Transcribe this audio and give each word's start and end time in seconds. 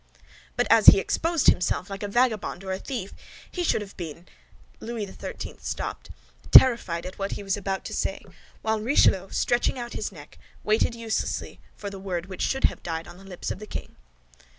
"But 0.57 0.65
as 0.71 0.87
he 0.87 0.97
exposed 0.99 1.45
himself 1.45 1.87
like 1.87 2.01
a 2.01 2.07
vagabond 2.07 2.63
or 2.63 2.71
a 2.71 2.79
thief, 2.79 3.13
he 3.51 3.63
should 3.63 3.81
have 3.81 3.95
been—" 3.97 4.27
Louis 4.79 5.05
XIII. 5.05 5.57
stopped, 5.59 6.09
terrified 6.49 7.05
at 7.05 7.19
what 7.19 7.33
he 7.33 7.43
was 7.43 7.55
about 7.55 7.85
to 7.85 7.93
say, 7.93 8.23
while 8.63 8.79
Richelieu, 8.81 9.29
stretching 9.29 9.77
out 9.77 9.93
his 9.93 10.11
neck, 10.11 10.39
waited 10.63 10.95
uselessly 10.95 11.59
for 11.75 11.91
the 11.91 11.99
word 11.99 12.25
which 12.25 12.51
had 12.51 12.81
died 12.81 13.07
on 13.07 13.19
the 13.19 13.23
lips 13.23 13.51
of 13.51 13.59
the 13.59 13.67
king. 13.67 13.95